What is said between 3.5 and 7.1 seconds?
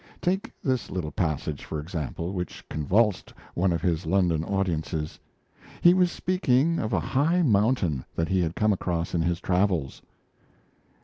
one of his London audiences. He was speaking of a